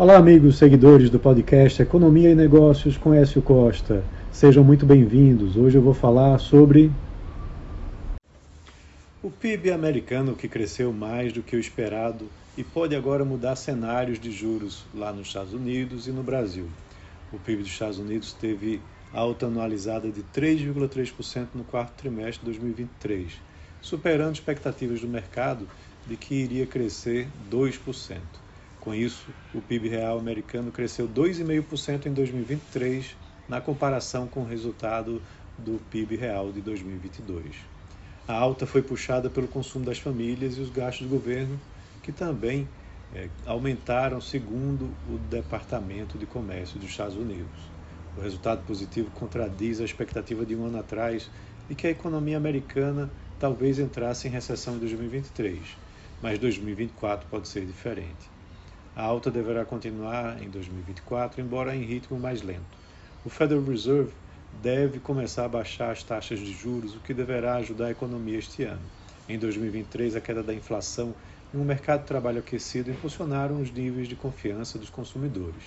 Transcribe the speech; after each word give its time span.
Olá, 0.00 0.16
amigos 0.16 0.56
seguidores 0.56 1.10
do 1.10 1.18
podcast 1.18 1.82
Economia 1.82 2.30
e 2.30 2.34
Negócios 2.34 2.96
com 2.96 3.12
Écio 3.12 3.42
Costa. 3.42 4.02
Sejam 4.32 4.64
muito 4.64 4.86
bem-vindos. 4.86 5.58
Hoje 5.58 5.76
eu 5.76 5.82
vou 5.82 5.92
falar 5.92 6.38
sobre 6.38 6.90
o 9.22 9.30
PIB 9.30 9.70
americano 9.70 10.34
que 10.34 10.48
cresceu 10.48 10.90
mais 10.90 11.34
do 11.34 11.42
que 11.42 11.54
o 11.54 11.60
esperado 11.60 12.24
e 12.56 12.64
pode 12.64 12.96
agora 12.96 13.26
mudar 13.26 13.56
cenários 13.56 14.18
de 14.18 14.32
juros 14.32 14.86
lá 14.94 15.12
nos 15.12 15.26
Estados 15.26 15.52
Unidos 15.52 16.08
e 16.08 16.12
no 16.12 16.22
Brasil. 16.22 16.64
O 17.30 17.38
PIB 17.38 17.58
dos 17.58 17.70
Estados 17.70 17.98
Unidos 17.98 18.32
teve 18.32 18.80
alta 19.12 19.48
anualizada 19.48 20.08
de 20.08 20.22
3,3% 20.34 21.48
no 21.54 21.64
quarto 21.64 21.92
trimestre 21.98 22.38
de 22.38 22.58
2023, 22.58 23.32
superando 23.82 24.32
expectativas 24.32 25.02
do 25.02 25.08
mercado 25.08 25.68
de 26.06 26.16
que 26.16 26.36
iria 26.36 26.64
crescer 26.64 27.28
2%. 27.50 28.16
Com 28.80 28.94
isso, 28.94 29.30
o 29.52 29.60
PIB 29.60 29.90
real 29.90 30.18
americano 30.18 30.72
cresceu 30.72 31.06
2,5% 31.06 32.06
em 32.06 32.14
2023, 32.14 33.14
na 33.46 33.60
comparação 33.60 34.26
com 34.26 34.40
o 34.40 34.46
resultado 34.46 35.20
do 35.58 35.78
PIB 35.90 36.16
real 36.16 36.50
de 36.50 36.62
2022. 36.62 37.56
A 38.26 38.32
alta 38.32 38.66
foi 38.66 38.80
puxada 38.80 39.28
pelo 39.28 39.46
consumo 39.48 39.84
das 39.84 39.98
famílias 39.98 40.56
e 40.56 40.60
os 40.62 40.70
gastos 40.70 41.06
do 41.06 41.10
governo, 41.10 41.60
que 42.02 42.10
também 42.10 42.66
é, 43.12 43.28
aumentaram, 43.44 44.18
segundo 44.18 44.96
o 45.06 45.18
Departamento 45.18 46.16
de 46.16 46.24
Comércio 46.24 46.78
dos 46.78 46.88
Estados 46.88 47.16
Unidos. 47.16 47.70
O 48.16 48.20
resultado 48.22 48.64
positivo 48.64 49.10
contradiz 49.10 49.80
a 49.80 49.84
expectativa 49.84 50.46
de 50.46 50.56
um 50.56 50.64
ano 50.64 50.78
atrás 50.78 51.30
de 51.68 51.74
que 51.74 51.86
a 51.86 51.90
economia 51.90 52.38
americana 52.38 53.12
talvez 53.38 53.78
entrasse 53.78 54.26
em 54.26 54.30
recessão 54.30 54.76
em 54.76 54.78
2023, 54.78 55.76
mas 56.22 56.38
2024 56.38 57.28
pode 57.28 57.46
ser 57.46 57.66
diferente. 57.66 58.39
A 58.96 59.02
alta 59.02 59.30
deverá 59.30 59.64
continuar 59.64 60.42
em 60.42 60.50
2024, 60.50 61.40
embora 61.40 61.76
em 61.76 61.84
ritmo 61.84 62.18
mais 62.18 62.42
lento. 62.42 62.76
O 63.24 63.30
Federal 63.30 63.62
Reserve 63.62 64.12
deve 64.60 64.98
começar 64.98 65.44
a 65.44 65.48
baixar 65.48 65.92
as 65.92 66.02
taxas 66.02 66.40
de 66.40 66.52
juros, 66.52 66.96
o 66.96 67.00
que 67.00 67.14
deverá 67.14 67.54
ajudar 67.56 67.86
a 67.86 67.90
economia 67.92 68.38
este 68.38 68.64
ano. 68.64 68.82
Em 69.28 69.38
2023, 69.38 70.16
a 70.16 70.20
queda 70.20 70.42
da 70.42 70.52
inflação 70.52 71.14
e 71.54 71.56
um 71.56 71.64
mercado 71.64 72.00
de 72.00 72.08
trabalho 72.08 72.40
aquecido 72.40 72.90
impulsionaram 72.90 73.62
os 73.62 73.70
níveis 73.70 74.08
de 74.08 74.16
confiança 74.16 74.76
dos 74.76 74.90
consumidores. 74.90 75.62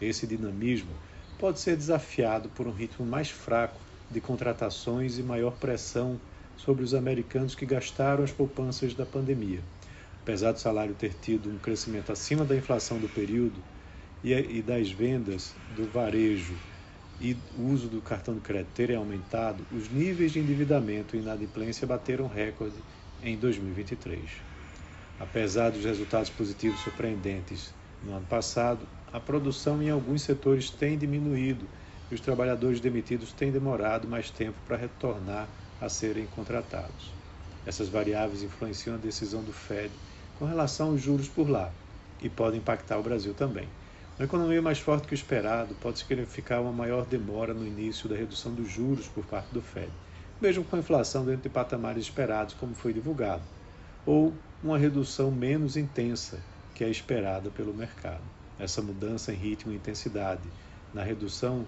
Esse 0.00 0.24
dinamismo 0.24 0.92
pode 1.40 1.58
ser 1.58 1.76
desafiado 1.76 2.48
por 2.50 2.68
um 2.68 2.72
ritmo 2.72 3.04
mais 3.04 3.28
fraco 3.28 3.80
de 4.08 4.20
contratações 4.20 5.18
e 5.18 5.22
maior 5.22 5.52
pressão 5.54 6.16
sobre 6.56 6.84
os 6.84 6.94
americanos 6.94 7.56
que 7.56 7.66
gastaram 7.66 8.22
as 8.22 8.30
poupanças 8.30 8.94
da 8.94 9.04
pandemia 9.04 9.60
apesar 10.22 10.52
do 10.52 10.60
salário 10.60 10.94
ter 10.94 11.12
tido 11.14 11.50
um 11.50 11.58
crescimento 11.58 12.12
acima 12.12 12.44
da 12.44 12.54
inflação 12.54 12.98
do 12.98 13.08
período 13.08 13.60
e, 14.22 14.62
das 14.62 14.88
vendas 14.88 15.52
do 15.76 15.84
varejo 15.90 16.54
e 17.20 17.36
o 17.58 17.72
uso 17.72 17.88
do 17.88 18.00
cartão 18.00 18.34
de 18.34 18.40
crédito 18.40 18.72
terem 18.72 18.96
aumentado, 18.96 19.64
os 19.72 19.88
níveis 19.90 20.30
de 20.30 20.38
endividamento 20.38 21.16
e 21.16 21.18
inadimplência 21.18 21.86
bateram 21.86 22.28
recorde 22.28 22.76
em 23.20 23.36
2023. 23.36 24.20
Apesar 25.18 25.70
dos 25.70 25.84
resultados 25.84 26.30
positivos 26.30 26.78
surpreendentes 26.80 27.74
no 28.04 28.14
ano 28.14 28.26
passado, 28.26 28.86
a 29.12 29.18
produção 29.18 29.82
em 29.82 29.90
alguns 29.90 30.22
setores 30.22 30.70
tem 30.70 30.96
diminuído 30.96 31.66
e 32.10 32.14
os 32.14 32.20
trabalhadores 32.20 32.78
demitidos 32.78 33.32
têm 33.32 33.50
demorado 33.50 34.06
mais 34.06 34.30
tempo 34.30 34.56
para 34.66 34.76
retornar 34.76 35.48
a 35.80 35.88
serem 35.88 36.26
contratados. 36.26 37.12
Essas 37.66 37.88
variáveis 37.88 38.42
influenciam 38.42 38.94
a 38.94 38.98
decisão 38.98 39.42
do 39.42 39.52
Fed 39.52 39.90
com 40.42 40.46
relação 40.46 40.88
aos 40.88 41.00
juros 41.00 41.28
por 41.28 41.48
lá 41.48 41.70
e 42.20 42.28
podem 42.28 42.58
impactar 42.58 42.98
o 42.98 43.02
Brasil 43.02 43.32
também. 43.32 43.68
Uma 44.18 44.24
economia 44.24 44.60
mais 44.60 44.80
forte 44.80 45.06
que 45.06 45.14
o 45.14 45.22
esperado 45.22 45.72
pode 45.76 46.00
significar 46.00 46.60
uma 46.60 46.72
maior 46.72 47.06
demora 47.06 47.54
no 47.54 47.64
início 47.64 48.08
da 48.08 48.16
redução 48.16 48.52
dos 48.52 48.68
juros 48.68 49.06
por 49.06 49.24
parte 49.24 49.54
do 49.54 49.62
Fed, 49.62 49.88
mesmo 50.40 50.64
com 50.64 50.74
a 50.74 50.80
inflação 50.80 51.24
dentro 51.24 51.42
de 51.42 51.48
patamares 51.48 52.02
esperados, 52.02 52.54
como 52.54 52.74
foi 52.74 52.92
divulgado, 52.92 53.44
ou 54.04 54.32
uma 54.64 54.76
redução 54.76 55.30
menos 55.30 55.76
intensa 55.76 56.40
que 56.74 56.82
é 56.82 56.90
esperada 56.90 57.48
pelo 57.48 57.72
mercado. 57.72 58.24
Essa 58.58 58.82
mudança 58.82 59.32
em 59.32 59.36
ritmo 59.36 59.70
e 59.70 59.76
intensidade 59.76 60.42
na 60.92 61.04
redução 61.04 61.64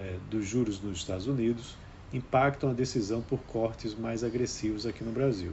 eh, 0.00 0.16
dos 0.28 0.44
juros 0.44 0.82
nos 0.82 0.98
Estados 0.98 1.28
Unidos 1.28 1.76
impactam 2.12 2.70
a 2.70 2.74
decisão 2.74 3.22
por 3.22 3.38
cortes 3.44 3.94
mais 3.94 4.24
agressivos 4.24 4.86
aqui 4.86 5.04
no 5.04 5.12
Brasil. 5.12 5.52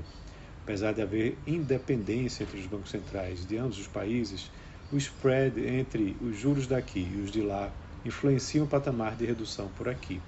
Apesar 0.65 0.93
de 0.93 1.01
haver 1.03 1.37
independência 1.45 2.41
entre 2.41 2.59
os 2.59 2.65
bancos 2.65 2.89
centrais 2.89 3.45
de 3.45 3.55
ambos 3.55 3.77
os 3.77 3.87
países, 3.87 4.51
o 4.91 4.97
spread 4.97 5.63
entre 5.63 6.17
os 6.19 6.35
juros 6.35 6.65
daqui 6.65 7.01
e 7.01 7.17
os 7.17 7.29
de 7.29 7.43
lá 7.43 7.71
influencia 8.03 8.63
o 8.63 8.67
patamar 8.67 9.15
de 9.15 9.27
redução 9.27 9.69
por 9.69 9.87
aqui. 9.87 10.23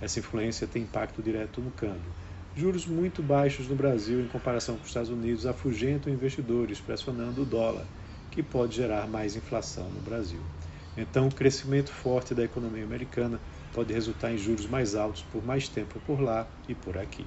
Essa 0.00 0.20
influência 0.20 0.68
tem 0.68 0.84
impacto 0.84 1.20
direto 1.20 1.60
no 1.60 1.72
câmbio. 1.72 2.12
Juros 2.54 2.86
muito 2.86 3.20
baixos 3.20 3.66
no 3.66 3.74
Brasil 3.74 4.20
em 4.20 4.28
comparação 4.28 4.76
com 4.76 4.82
os 4.82 4.90
Estados 4.90 5.10
Unidos 5.10 5.44
afugentam 5.44 6.12
investidores, 6.12 6.80
pressionando 6.80 7.42
o 7.42 7.46
dólar, 7.46 7.88
que 8.30 8.44
pode 8.44 8.76
gerar 8.76 9.08
mais 9.08 9.34
inflação 9.34 9.90
no 9.90 10.00
Brasil. 10.00 10.46
Então, 10.96 11.26
o 11.26 11.34
crescimento 11.34 11.90
forte 11.90 12.32
da 12.32 12.44
economia 12.44 12.84
americana 12.84 13.42
pode 13.72 13.92
resultar 13.92 14.32
em 14.32 14.38
juros 14.38 14.68
mais 14.68 14.94
altos 14.94 15.24
por 15.24 15.44
mais 15.44 15.68
tempo 15.68 15.98
por 15.98 16.20
lá 16.20 16.48
e 16.68 16.76
por 16.76 16.96
aqui. 16.96 17.26